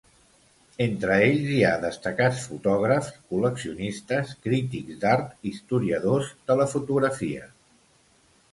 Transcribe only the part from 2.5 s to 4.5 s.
fotògrafs, col·leccionistes,